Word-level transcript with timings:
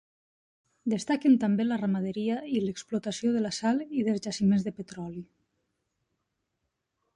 Destaquen 0.93 1.35
també 1.43 1.65
la 1.67 1.77
ramaderia 1.81 2.37
i 2.59 2.63
l'explotació 2.63 3.35
de 3.37 3.45
la 3.45 3.53
sal 3.59 3.83
i 4.01 4.07
dels 4.09 4.25
jaciments 4.29 4.67
de 4.69 4.75
petroli. 4.79 5.25